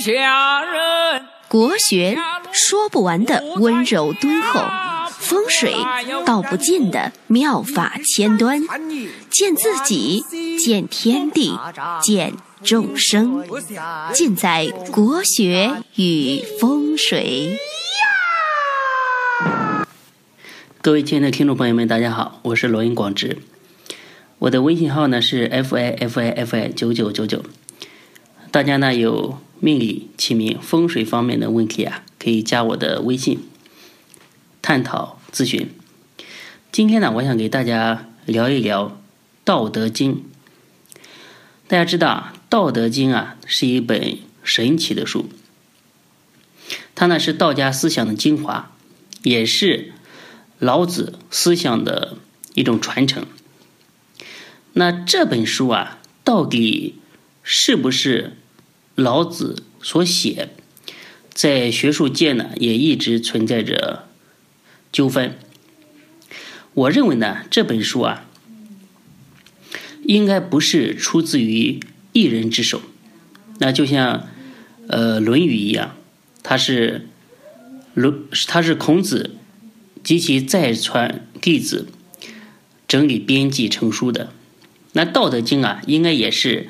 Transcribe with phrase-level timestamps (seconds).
[0.00, 1.26] 下人。
[1.46, 2.16] 国学
[2.52, 4.60] 说不完的温柔敦厚，
[5.10, 5.74] 风水
[6.24, 8.62] 道不尽的妙法千端，
[9.28, 10.24] 见自己，
[10.56, 11.58] 见天地，
[12.00, 13.44] 见众生，
[14.12, 17.58] 尽在国学与风水。
[20.80, 23.38] 各位亲爱的听众朋友们，大家好，我是罗云广直，
[24.38, 27.44] 我的微信号呢是 f i f i f i 九九九九，
[28.52, 33.38] 大家呢有命理、起名、风水方面的问题啊，可以加我的微信
[34.60, 35.70] 探讨咨询。
[36.72, 38.88] 今天呢，我想给大家聊一聊
[39.44, 40.14] 《道德经》。
[41.68, 45.28] 大家知道，《道德经》啊是一本神奇的书，
[46.94, 48.72] 它呢是道家思想的精华，
[49.22, 49.92] 也是。
[50.62, 52.18] 老子思想的
[52.52, 53.24] 一种传承。
[54.74, 56.96] 那这本书啊，到底
[57.42, 58.36] 是不是
[58.94, 60.50] 老子所写？
[61.32, 64.08] 在学术界呢，也一直存在着
[64.92, 65.38] 纠纷。
[66.74, 68.26] 我认为呢，这本书啊，
[70.04, 71.80] 应该不是出自于
[72.12, 72.82] 一人之手。
[73.58, 74.28] 那就像
[74.88, 75.96] 呃《论语》一样，
[76.42, 77.08] 它是
[77.94, 79.36] 论，它是孔子。
[80.02, 81.86] 及其再传弟子
[82.88, 84.32] 整理编辑成书的，
[84.94, 86.68] 那《道德经》啊，应该也是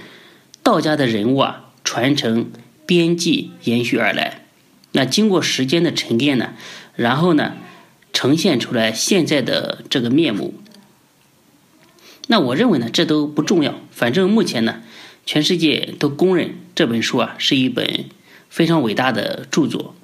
[0.64, 2.52] 道家的人物啊传承
[2.86, 4.42] 编辑延续而来。
[4.92, 6.54] 那经过时间的沉淀呢，
[6.94, 7.56] 然后呢
[8.12, 10.54] 呈现出来现在的这个面目。
[12.28, 14.82] 那我认为呢，这都不重要，反正目前呢，
[15.26, 18.04] 全世界都公认这本书啊是一本
[18.48, 19.96] 非常伟大的著作。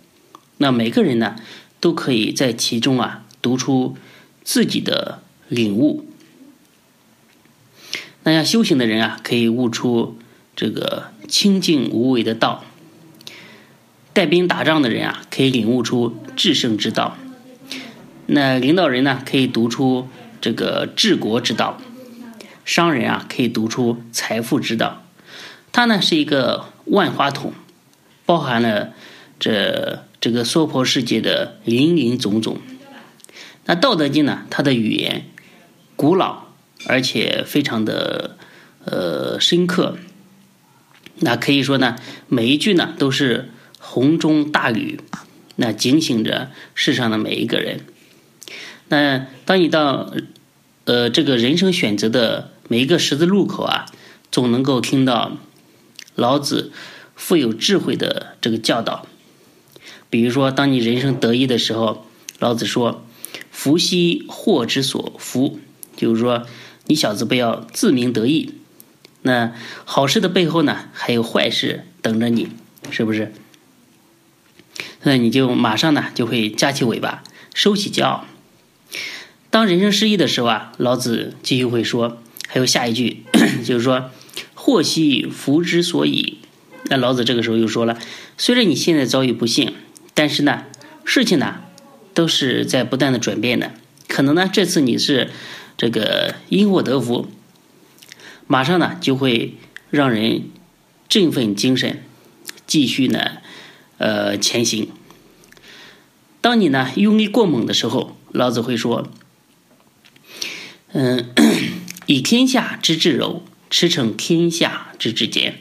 [0.56, 1.36] 那每个人呢？
[1.78, 3.96] 都可以在其中啊读出
[4.42, 6.04] 自己的领悟。
[8.24, 10.18] 那要修行的人啊，可以悟出
[10.56, 12.64] 这个清净无为的道；
[14.12, 17.16] 带兵打仗的人啊，可以领悟出制胜之道；
[18.26, 20.08] 那领导人呢，可以读出
[20.40, 21.78] 这个治国之道；
[22.64, 25.04] 商人啊，可以读出财富之道。
[25.70, 27.52] 它呢是一个万花筒，
[28.24, 28.94] 包含了
[29.38, 30.02] 这。
[30.18, 32.58] 这个娑婆世界的林林总总，
[33.66, 34.44] 那《道德经》呢？
[34.50, 35.26] 它的语言
[35.94, 36.46] 古老，
[36.88, 38.36] 而且非常的
[38.84, 39.98] 呃深刻。
[41.20, 41.96] 那可以说呢，
[42.28, 45.00] 每一句呢都是洪钟大吕，
[45.56, 47.80] 那警醒着世上的每一个人。
[48.88, 50.12] 那当你到
[50.84, 53.86] 呃这个人生选择的每一个十字路口啊，
[54.30, 55.38] 总能够听到
[56.14, 56.70] 老子
[57.14, 59.06] 富有智慧的这个教导。
[60.08, 62.06] 比如说，当你人生得意的时候，
[62.38, 63.04] 老子说
[63.50, 65.58] ：“福兮祸之所伏。”
[65.96, 66.46] 就是说，
[66.86, 68.52] 你小子不要自鸣得意。
[69.26, 69.52] 那
[69.84, 72.48] 好事的背后呢，还有坏事等着你，
[72.90, 73.32] 是不是？
[75.02, 77.22] 那你就马上呢，就会夹起尾巴，
[77.52, 78.24] 收起骄傲。
[79.50, 83.24] 当人生失意的时候啊，老子继续会说，还有下一句，
[83.64, 84.10] 就是说
[84.54, 86.38] ：“祸兮福之所以。”
[86.88, 87.98] 那老子这个时候又说了
[88.38, 89.74] ：“虽然你现在遭遇不幸。”
[90.14, 90.64] 但是呢，
[91.04, 91.56] 事情呢，
[92.14, 93.72] 都是在不断的转变的。
[94.08, 95.30] 可能呢，这次你是
[95.76, 97.28] 这个因祸得福，
[98.46, 99.54] 马上呢就会
[99.90, 100.50] 让人
[101.08, 102.04] 振奋精神，
[102.66, 103.38] 继续呢，
[103.98, 104.88] 呃前行。
[106.40, 109.08] 当你呢用力过猛的时候，老子会说
[110.92, 111.32] ：“嗯，
[112.06, 115.60] 以天下之至柔，驰骋天下之至坚。”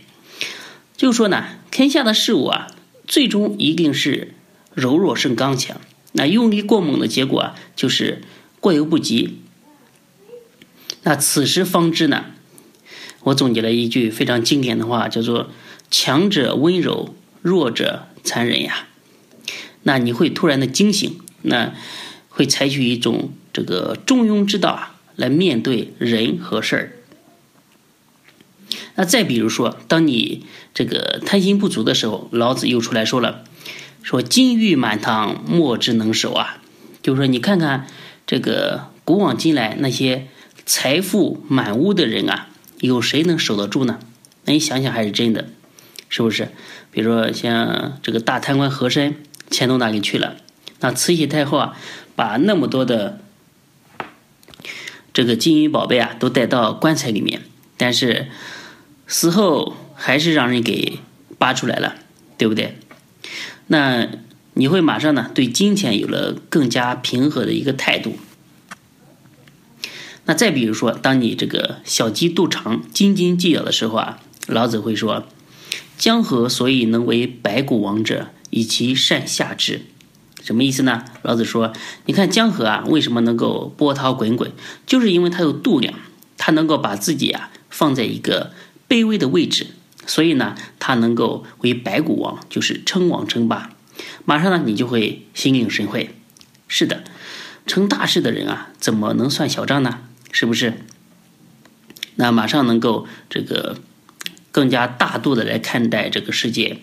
[0.95, 2.67] 就说呢，天下的事物啊，
[3.07, 4.33] 最终一定是。
[4.73, 5.79] 柔弱胜刚强，
[6.11, 8.23] 那用力过猛的结果啊，就是
[8.59, 9.39] 过犹不及。
[11.03, 12.25] 那此时方知呢，
[13.25, 15.49] 我总结了一句非常经典的话，叫做
[15.89, 18.87] “强者温柔，弱者残忍呀”。
[19.81, 21.73] 那你会突然的惊醒，那
[22.29, 26.91] 会采取一种这个中庸之道啊，来面对人和事儿。
[28.95, 33.43] 那再比如说，当你这个贪心不足的时候，老子又出来说了。
[34.03, 36.61] 说金玉满堂，莫之能守啊！
[37.01, 37.87] 就是说，你看看
[38.27, 40.27] 这个古往今来那些
[40.63, 42.49] 财富满屋的人啊，
[42.85, 43.99] 有谁能守得住呢？
[44.45, 45.49] 那你想想，还是真的，
[46.09, 46.49] 是不是？
[46.91, 49.15] 比如说像这个大贪官和珅，
[49.49, 50.37] 钱都哪里去了？
[50.79, 51.77] 那慈禧太后啊，
[52.15, 53.19] 把那么多的
[55.13, 57.41] 这个金银宝贝啊，都带到棺材里面，
[57.77, 58.27] 但是
[59.07, 60.99] 死后还是让人给
[61.37, 61.95] 扒出来了，
[62.37, 62.77] 对不对？
[63.67, 64.07] 那
[64.53, 68.17] 你会马上呢对金钱有了更加平和的一个态度。
[70.25, 75.27] 那再比如说，当你这个小鸡肚肠、斤斤计较的时候啊，老子会说
[75.97, 79.81] ：“江河所以能为百谷王者，以其善下之。
[80.41, 81.05] 什么意思呢？
[81.21, 81.73] 老子说，
[82.05, 84.51] 你看江河啊，为什么能够波涛滚滚？
[84.87, 85.93] 就是因为它有度量，
[86.37, 88.51] 它能够把自己啊放在一个
[88.89, 89.67] 卑微的位置，
[90.07, 93.71] 所以呢，它能够为百谷王，就是称王称霸。
[94.25, 96.15] 马上呢，你就会心领神会。
[96.67, 97.03] 是的，
[97.67, 99.99] 成大事的人啊，怎么能算小账呢？
[100.35, 100.73] 是不是？
[102.15, 103.77] 那马上能够这个
[104.51, 106.81] 更加大度的来看待这个世界。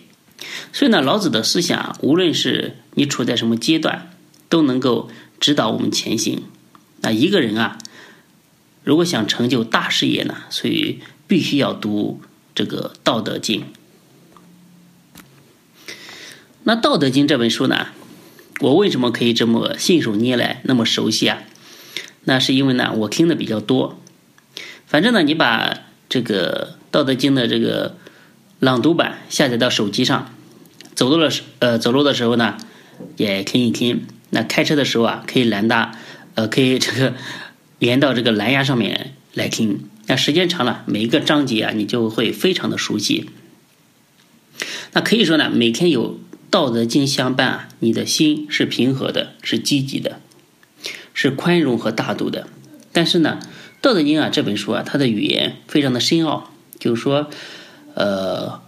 [0.71, 4.09] 所以呢，老子的思想，无论是你处在什么阶段，
[4.49, 6.45] 都能够指导我们前行。
[7.01, 7.77] 那一个人啊，
[8.83, 12.21] 如果想成就大事业呢，所以必须要读
[12.55, 13.61] 这个《道德经》。
[16.63, 17.89] 那《道德经》这本书呢，
[18.61, 21.43] 我为什么可以这么信手拈来，那么熟悉啊？
[22.23, 23.99] 那是因为呢，我听的比较多。
[24.87, 25.79] 反正呢，你把
[26.09, 27.97] 这个《道德经》的这个
[28.59, 30.33] 朗读版下载到手机上，
[30.95, 32.57] 走路的时呃走路的时候呢，
[33.17, 34.05] 也听一听。
[34.29, 35.91] 那开车的时候啊，可以连到
[36.35, 37.13] 呃可以这个
[37.79, 39.89] 连到这个蓝牙上面来听。
[40.07, 43.29] 那时间长了，每一个章节啊，你就会非常的熟悉。
[44.93, 46.19] 那可以说呢，每天有。
[46.53, 50.21] 道德经相伴啊，你的心是平和的，是积极的，
[51.13, 52.47] 是宽容和大度的。
[52.91, 53.39] 但是呢，
[53.81, 57.29] 道德经啊这本书啊，它的语言非常的深奥，就是说，
[57.95, 58.61] 呃，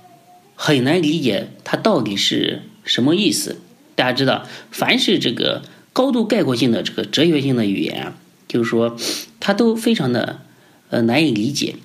[0.55, 3.59] 很难理解它到底是什么意思。
[3.95, 5.63] 大家知道，凡是这个
[5.93, 8.97] 高度概括性的这个哲学性的语言啊，就是说，
[9.39, 10.41] 它都非常的
[10.89, 11.75] 呃难以理解，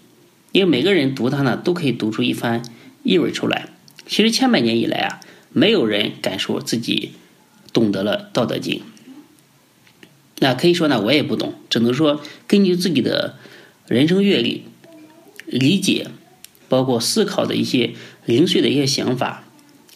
[0.53, 2.63] 因为每个人读它呢，都可以读出一番
[3.03, 3.69] 意味出来。
[4.07, 5.21] 其实千百年以来啊。
[5.53, 7.11] 没有人敢说自己
[7.73, 8.79] 懂得了《道德经》，
[10.41, 13.37] 那可以说呢，我也不懂，只能说根据自己的
[13.87, 14.65] 人生阅历、
[15.47, 16.09] 理解，
[16.69, 17.93] 包括思考的一些
[18.27, 19.45] 零碎的一些想法，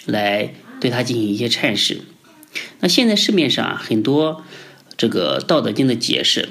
[0.06, 2.02] 来对它进行一些阐释。
[2.78, 4.44] 那现在市面上很多
[4.96, 6.48] 这个《道德经》的解释，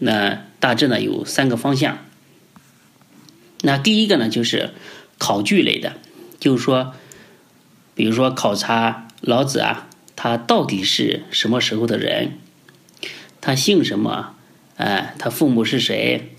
[0.00, 1.98] 那大致呢有三个方向。
[3.62, 4.70] 那第一个呢就是
[5.18, 5.94] 考据类的，
[6.40, 6.92] 就是说。
[7.96, 12.40] 比如说考察老子啊，他到底是什么时候的人？
[13.44, 14.34] 他姓什么？
[14.76, 16.30] 哎，他父母是谁？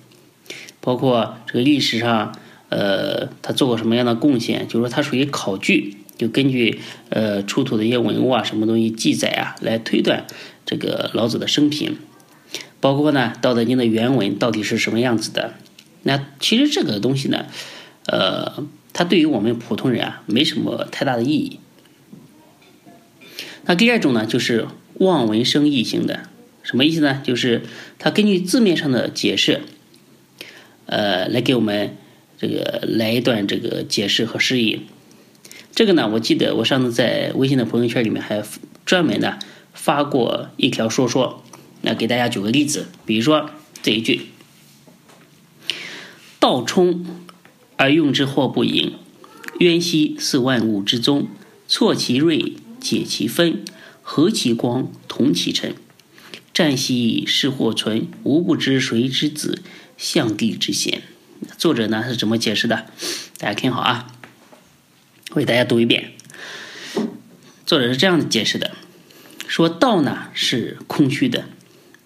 [0.81, 2.35] 包括这个历史上，
[2.69, 4.67] 呃，他做过什么样的贡献？
[4.67, 6.79] 就是说，他属于考据，就根据
[7.09, 10.25] 呃出土的一些文物啊，什么东西记载啊，来推断
[10.65, 11.95] 这个老子的生平。
[12.81, 15.53] 包括呢，《道德经》的原文到底是什么样子的？
[16.01, 17.45] 那其实这个东西呢，
[18.07, 18.67] 呃。
[18.97, 21.59] 它对于我们普通人啊，没什么太大的意义。
[23.65, 26.29] 那第二种呢，就是望文生义型的，
[26.65, 27.21] 什么意思呢？
[27.23, 27.61] 就是
[27.97, 29.61] 它根据字面上的解释，
[30.87, 31.95] 呃，来给我们
[32.37, 34.81] 这个来一段这个解释和释义。
[35.73, 38.43] 这个呢，我记得我上次在微信的朋友圈里面还
[38.83, 39.39] 专门呢
[39.73, 41.41] 发过一条说说。
[41.81, 43.51] 那给大家举个例子，比如说
[43.81, 44.23] 这一句
[46.41, 47.05] ：“道冲。”
[47.77, 48.93] 而用之或不盈，
[49.59, 51.27] 渊兮似万物之宗。
[51.67, 53.65] 错其锐，解其分，
[54.01, 55.75] 和其光，同其尘。
[56.55, 59.61] 湛兮是或存，吾不知谁之子，
[59.97, 61.01] 象帝之贤。
[61.57, 62.85] 作者呢是怎么解释的？
[63.37, 64.07] 大家听好啊，
[65.31, 66.13] 我给大家读一遍。
[67.65, 68.71] 作者是这样解释的：
[69.45, 71.49] 说道呢是空虚的，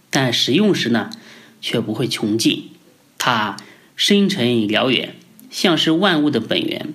[0.09, 1.11] 但使用时呢
[1.61, 2.71] 却不会穷尽，
[3.19, 3.55] 它
[3.95, 5.13] 深沉辽远。
[5.51, 6.91] 像是万物的本源，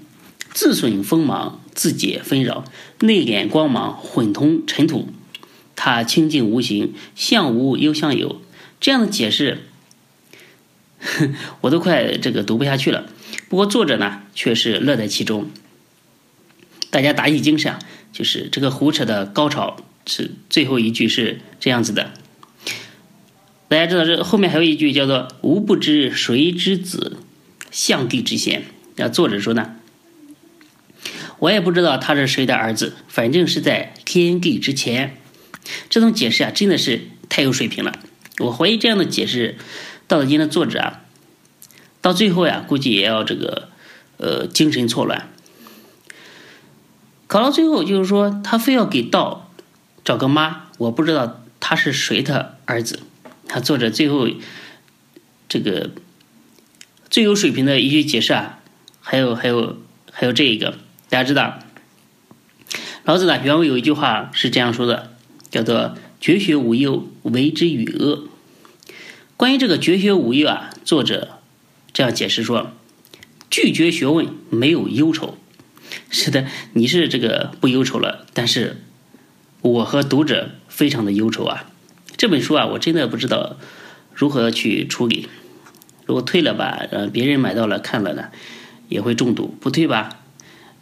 [0.53, 2.65] 自损锋芒，自解纷扰，
[2.99, 5.11] 内敛光芒，混同尘土。
[5.77, 8.41] 它清净无形，像无又像有。
[8.81, 9.63] 这样的解释，
[11.63, 13.07] 我都快这个读不下去了。
[13.49, 15.51] 不过作者呢，却是乐在其中。
[16.91, 17.79] 大家打起精神啊！
[18.13, 19.77] 就是这个胡扯的高潮
[20.07, 22.13] 是最后一句是这样子的。
[23.67, 27.17] 大家知道这后面还有一句叫做“吾不知谁之子”。
[27.73, 28.63] 象帝之贤，
[28.95, 29.75] 那作者说呢，
[31.41, 35.17] 我也不知道他是谁的儿子，反正是在天地之前。
[35.89, 37.93] 这种解释啊，真的是太有水平了。
[38.39, 39.57] 我怀疑这样的解释，
[40.07, 41.01] 《道德经》的作者啊，
[42.01, 43.69] 到最后呀，估计也要这个
[44.19, 45.29] 呃精神错乱。
[47.27, 49.51] 搞到最后，就是说他非要给道
[50.05, 53.01] 找个妈，我不知道他是谁的儿子。
[53.49, 54.29] 他作者最后
[55.49, 55.91] 这个。
[57.11, 58.59] 最有水平的一句解释啊，
[59.01, 59.79] 还有还有
[60.11, 60.79] 还有这一个，
[61.09, 61.61] 大家知道，
[63.05, 65.14] 老子呢原文有一句话是这样说的，
[65.55, 68.27] 叫做“绝学无忧，为之与恶”。
[69.39, 71.39] 关于这个“绝学无忧”啊，作者
[71.93, 72.73] 这样解释说：
[73.49, 75.39] 拒绝学问没有忧愁，
[76.11, 78.79] 是的，你是这个不忧愁了，但是
[79.61, 81.71] 我和读者非常的忧愁啊。
[82.17, 83.57] 这本书啊，我真的不知道
[84.13, 85.29] 如何去处理。
[86.05, 88.31] 如果退了吧，呃，别人买到了看了呢，
[88.89, 90.19] 也会中毒；不退吧，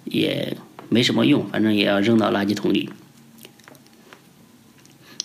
[0.04, 0.56] 也
[0.88, 2.88] 没什么用，反正也要扔到垃圾桶里。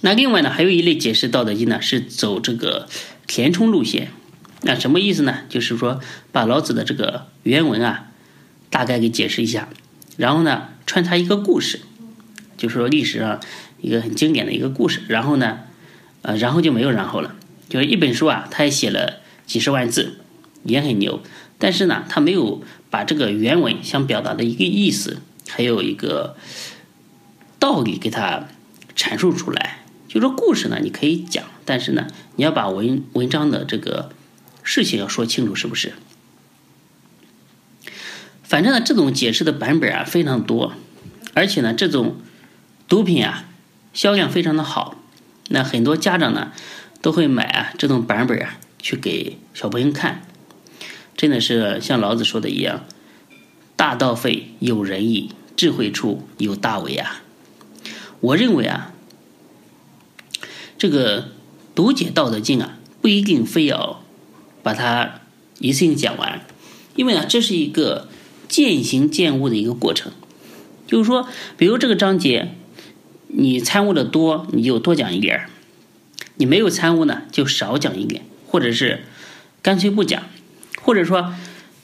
[0.08, 2.88] 那另外呢，还有一类解释《道德经》呢，是走这个
[3.28, 4.14] 填充路线。
[4.62, 5.40] 那什么意思呢？
[5.50, 6.00] 就是说
[6.32, 8.08] 把老子的这个原文啊，
[8.70, 9.68] 大概给解释一下，
[10.16, 11.82] 然后呢穿插一个故事，
[12.56, 13.42] 就是说历史上
[13.82, 15.60] 一个很经典的一个故事，然后呢，
[16.22, 17.36] 呃，然后就没有然后了。
[17.68, 20.20] 就是一本书啊，他也写了几十万字，
[20.64, 21.22] 也很牛，
[21.58, 25.18] 但是呢，他没有把这个原文想表达的一个意思，
[25.50, 26.38] 还有一个
[27.60, 28.48] 道理给他
[28.96, 29.84] 阐述出来。
[30.08, 34.12] 就说故事呢，你可以讲，但是呢，你要把文文章的这个。
[34.70, 35.94] 事情要说清楚，是不是？
[38.44, 40.74] 反正呢，这种解释的版本啊非常多，
[41.34, 42.18] 而且呢，这种
[42.90, 43.46] 毒品啊
[43.94, 45.02] 销量非常的好，
[45.48, 46.52] 那很多家长呢
[47.02, 50.24] 都会买啊这种版本啊去给小朋友看，
[51.16, 52.84] 真的是像老子说的一样
[53.78, 57.22] ，“大道废有仁义，智慧出有大为”啊。
[58.20, 58.92] 我认为啊，
[60.78, 61.30] 这个
[61.76, 64.02] 读解《道德经》啊，不一定非要。
[64.64, 65.22] 把它
[65.60, 66.46] 一次性讲完，
[66.98, 68.10] 因为呢，这是一个
[68.50, 70.12] 渐行渐悟的一个过程。
[70.86, 72.54] 就是说，比如这个章节，
[73.30, 75.48] 你参悟的多，你就多讲一点；
[76.36, 79.06] 你没有参悟呢，就少讲一点，或者是
[79.62, 80.24] 干脆不讲，
[80.82, 81.34] 或者说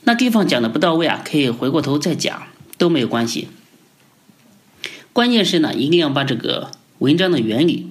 [0.02, 3.48] 那地方讲的不到位啊，可以回过头再讲，都没有关系。
[5.14, 7.88] 关键是呢，一定要把这个文章的原理、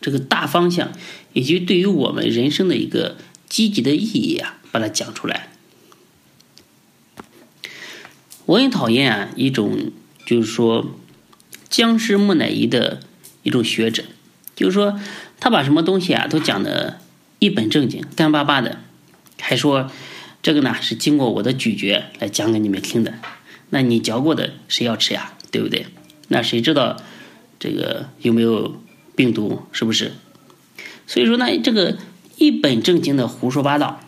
[0.00, 0.92] 这个大方向，
[1.32, 3.16] 以及对于我们人生的一个。
[3.48, 5.48] 积极的意义啊，把它讲出来。
[8.44, 9.90] 我很讨厌啊一种
[10.26, 10.98] 就是说
[11.70, 13.00] 僵尸木乃伊的
[13.42, 14.04] 一种学者，
[14.54, 15.00] 就是说
[15.40, 17.00] 他把什么东西啊都讲的
[17.38, 18.80] 一本正经、干巴巴的，
[19.40, 19.90] 还说
[20.42, 23.14] 这个呢是经过我的咀嚼来讲给你们听的。
[23.70, 25.32] 那你嚼过的谁要吃呀？
[25.50, 25.86] 对不对？
[26.28, 27.02] 那谁知道
[27.58, 28.78] 这个有没有
[29.18, 29.62] 病毒？
[29.72, 30.12] 是不是？
[31.06, 31.98] 所以说呢，这个。
[32.40, 34.00] 一本正经的胡说八道，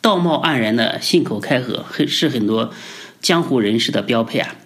[0.00, 2.72] 道貌岸然的信口开河，很是很多
[3.20, 4.56] 江湖人士的标配啊。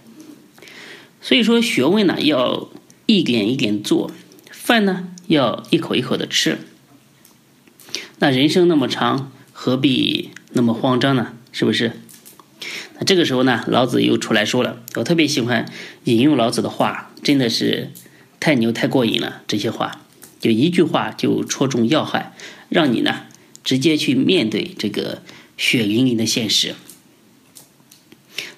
[1.20, 2.68] 所以说，学问呢要
[3.06, 4.12] 一点一点做，
[4.52, 6.58] 饭呢要一口一口的吃。
[8.20, 11.32] 那人生那么长，何必那么慌张呢？
[11.50, 11.90] 是不是？
[13.00, 15.68] 那这个时候呢，老子又出来说了，我特别喜欢
[16.04, 17.90] 引用老子的话，真的是
[18.40, 19.42] 太牛太过瘾了。
[19.46, 20.02] 这些话
[20.40, 22.34] 就一句话就戳中要害。
[22.68, 23.22] 让你呢
[23.64, 25.22] 直接去面对这个
[25.56, 26.74] 血淋淋的现实。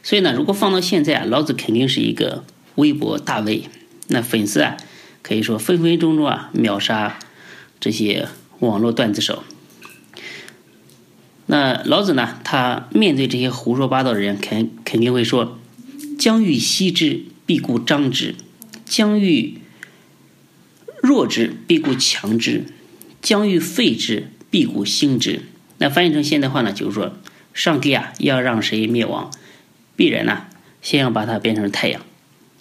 [0.02, 2.44] 所以呢，如果放到现在啊，老子肯定是一个
[2.75, 3.64] 微博大 V，
[4.08, 4.76] 那粉丝啊
[5.22, 7.20] 可以说分分钟钟啊秒杀
[7.78, 8.26] 这些
[8.58, 9.44] 网络段子手。
[11.46, 15.58] 那老子呢，他面对这些胡说八道的人，肯肯定会说：
[16.18, 18.34] 将欲歙之，必固张之；
[18.84, 19.59] 将欲
[21.10, 22.66] 弱之，必固强之。
[23.20, 25.40] 将欲废之，必固兴之。
[25.78, 27.16] 那翻译成现代话呢，就是说，
[27.52, 29.28] 上帝啊要让谁灭亡，
[29.96, 30.46] 必然呢
[30.80, 32.00] 先要把它变成太阳，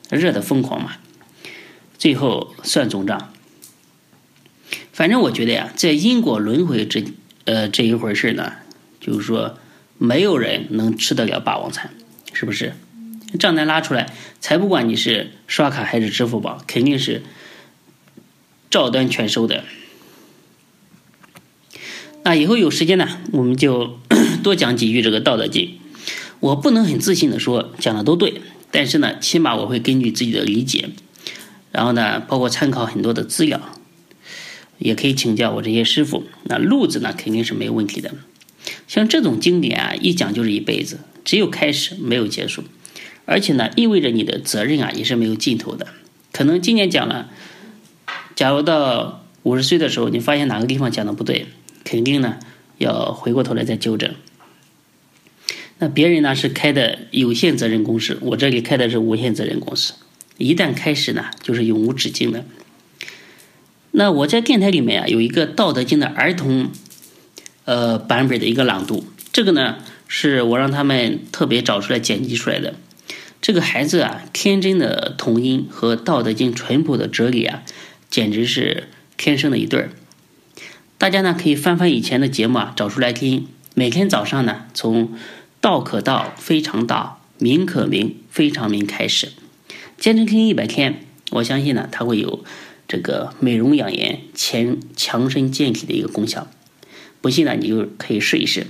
[0.09, 0.93] 热的疯狂嘛，
[1.99, 3.31] 最后算总账。
[4.91, 7.05] 反正我觉得呀，在因果轮回这
[7.45, 8.53] 呃这一回事呢，
[8.99, 9.59] 就是说，
[9.99, 11.91] 没有人能吃得了霸王餐，
[12.33, 12.73] 是不是？
[13.37, 17.21] 账单拉出来，才不管你是刷卡还是支付宝，肯定是
[18.69, 19.63] 照单全收的。
[22.23, 23.99] 那以后有时间呢，我们就
[24.43, 25.65] 多讲几句这个《道德经》。
[26.39, 30.89] 我不能很自信的说讲的都对，但是呢，起码我会根据自己的理解，
[31.71, 33.59] 然后呢，包括参考很多的资料，
[34.77, 36.23] 也可以请教我这些师傅。
[36.43, 38.13] 那路子呢，肯定是没有问题的。
[38.87, 42.63] 像这种经典啊，一讲就是一辈子，只有开始没有结束，
[43.25, 45.87] 而且呢，意味着你的责任啊也是没有尽头的。
[46.31, 47.29] 可能今年讲了，
[48.39, 51.47] 假如到五十岁的时候，你发现哪个地方讲的不对。
[51.83, 52.37] 肯定呢，
[52.77, 54.13] 要回过头来再纠正。
[55.79, 59.91] 那别人呢是开的有限责任公司，我这里开的是无限责任公司。
[60.37, 62.45] 一旦开始呢，就是永无止境的。
[63.91, 66.69] 那我在电台里面啊，有一个《道德经》的儿童
[67.65, 69.03] 呃版本的一个朗读，
[69.33, 72.75] 这个呢是我让他们特别找出来剪辑出来的。
[73.41, 77.63] 这个孩子啊，天真的童音和《道德经》淳朴的哲理啊，
[78.09, 78.87] 简直是
[79.17, 79.89] 天生的一对儿。
[80.97, 83.47] 大家呢可以翻翻以前的节目啊，找出来听。
[83.73, 85.13] 每天早上呢，从
[85.61, 89.31] 道可道非常道，名可名非常名开始。
[89.97, 92.43] 坚持听一百天，我相信呢，它会有
[92.87, 96.47] 这个美容养颜、强强身健体的一个功效。
[97.21, 98.67] 不信呢，你就可以试一试。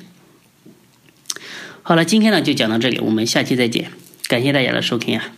[1.82, 3.92] 好了，今天呢就讲到这里，我们下期再见，
[4.28, 5.34] 感谢大家的收听啊。